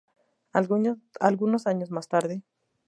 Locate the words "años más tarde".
1.67-2.41